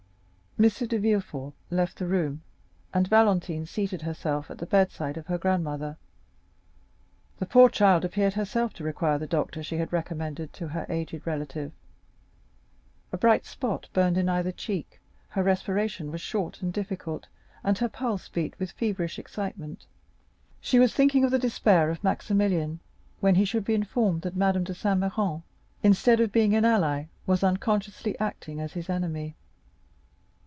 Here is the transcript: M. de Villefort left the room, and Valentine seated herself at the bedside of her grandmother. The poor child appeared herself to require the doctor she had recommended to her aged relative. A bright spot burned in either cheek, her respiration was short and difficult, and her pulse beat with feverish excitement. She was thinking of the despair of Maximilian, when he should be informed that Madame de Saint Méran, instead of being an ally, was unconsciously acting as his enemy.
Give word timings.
M. 0.59 0.67
de 0.67 0.99
Villefort 0.99 1.55
left 1.71 1.97
the 1.97 2.05
room, 2.05 2.43
and 2.93 3.07
Valentine 3.07 3.65
seated 3.65 4.03
herself 4.03 4.51
at 4.51 4.59
the 4.59 4.65
bedside 4.67 5.17
of 5.17 5.25
her 5.25 5.37
grandmother. 5.37 5.97
The 7.39 7.45
poor 7.47 7.67
child 7.67 8.05
appeared 8.05 8.33
herself 8.33 8.71
to 8.73 8.83
require 8.83 9.17
the 9.17 9.25
doctor 9.25 9.63
she 9.63 9.77
had 9.77 9.91
recommended 9.91 10.53
to 10.53 10.67
her 10.67 10.85
aged 10.87 11.25
relative. 11.25 11.71
A 13.13 13.17
bright 13.17 13.45
spot 13.45 13.87
burned 13.93 14.17
in 14.17 14.29
either 14.29 14.51
cheek, 14.51 14.99
her 15.29 15.41
respiration 15.41 16.11
was 16.11 16.21
short 16.21 16.61
and 16.61 16.71
difficult, 16.71 17.27
and 17.63 17.77
her 17.79 17.89
pulse 17.89 18.27
beat 18.29 18.59
with 18.59 18.71
feverish 18.73 19.17
excitement. 19.17 19.87
She 20.59 20.79
was 20.79 20.93
thinking 20.93 21.23
of 21.23 21.31
the 21.31 21.39
despair 21.39 21.89
of 21.89 22.03
Maximilian, 22.03 22.81
when 23.19 23.33
he 23.35 23.45
should 23.45 23.65
be 23.65 23.73
informed 23.73 24.21
that 24.23 24.35
Madame 24.35 24.65
de 24.65 24.75
Saint 24.75 24.99
Méran, 24.99 25.41
instead 25.81 26.19
of 26.19 26.31
being 26.31 26.53
an 26.53 26.65
ally, 26.65 27.05
was 27.25 27.43
unconsciously 27.43 28.19
acting 28.19 28.59
as 28.59 28.73
his 28.73 28.91
enemy. 28.91 29.35